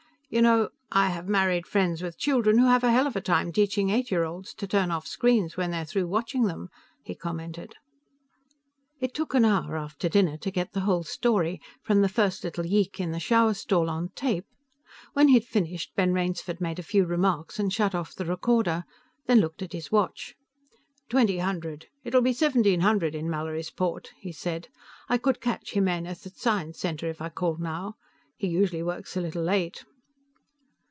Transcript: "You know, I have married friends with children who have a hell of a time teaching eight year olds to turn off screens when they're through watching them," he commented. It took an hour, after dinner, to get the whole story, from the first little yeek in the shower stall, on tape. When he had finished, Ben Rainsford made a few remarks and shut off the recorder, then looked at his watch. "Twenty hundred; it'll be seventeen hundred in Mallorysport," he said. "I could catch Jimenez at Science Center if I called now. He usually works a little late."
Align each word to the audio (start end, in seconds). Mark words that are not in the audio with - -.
"You 0.33 0.41
know, 0.41 0.69
I 0.93 1.09
have 1.09 1.27
married 1.27 1.67
friends 1.67 2.01
with 2.01 2.17
children 2.17 2.57
who 2.57 2.67
have 2.67 2.85
a 2.85 2.91
hell 2.93 3.05
of 3.05 3.17
a 3.17 3.21
time 3.21 3.51
teaching 3.51 3.89
eight 3.89 4.09
year 4.09 4.23
olds 4.23 4.53
to 4.53 4.65
turn 4.65 4.89
off 4.89 5.05
screens 5.05 5.57
when 5.57 5.71
they're 5.71 5.83
through 5.83 6.07
watching 6.07 6.43
them," 6.45 6.69
he 7.03 7.15
commented. 7.15 7.75
It 9.01 9.13
took 9.13 9.33
an 9.33 9.43
hour, 9.43 9.75
after 9.75 10.07
dinner, 10.07 10.37
to 10.37 10.49
get 10.49 10.71
the 10.71 10.79
whole 10.87 11.03
story, 11.03 11.59
from 11.83 11.99
the 12.01 12.07
first 12.07 12.45
little 12.45 12.65
yeek 12.65 12.97
in 12.97 13.11
the 13.11 13.19
shower 13.19 13.53
stall, 13.53 13.89
on 13.89 14.07
tape. 14.15 14.45
When 15.11 15.27
he 15.27 15.33
had 15.33 15.43
finished, 15.43 15.91
Ben 15.97 16.13
Rainsford 16.13 16.61
made 16.61 16.79
a 16.79 16.83
few 16.83 17.03
remarks 17.05 17.59
and 17.59 17.73
shut 17.73 17.93
off 17.93 18.15
the 18.15 18.23
recorder, 18.23 18.85
then 19.25 19.41
looked 19.41 19.61
at 19.61 19.73
his 19.73 19.91
watch. 19.91 20.35
"Twenty 21.09 21.39
hundred; 21.39 21.87
it'll 22.05 22.21
be 22.21 22.31
seventeen 22.31 22.79
hundred 22.79 23.15
in 23.15 23.27
Mallorysport," 23.27 24.11
he 24.17 24.31
said. 24.31 24.69
"I 25.09 25.17
could 25.17 25.41
catch 25.41 25.71
Jimenez 25.71 26.25
at 26.25 26.37
Science 26.37 26.79
Center 26.79 27.09
if 27.09 27.21
I 27.21 27.27
called 27.27 27.59
now. 27.59 27.95
He 28.37 28.47
usually 28.47 28.81
works 28.81 29.17
a 29.17 29.21
little 29.21 29.43
late." 29.43 29.83